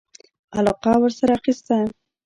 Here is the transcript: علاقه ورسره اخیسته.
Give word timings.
علاقه 0.59 0.91
ورسره 1.01 1.31
اخیسته. 1.37 1.75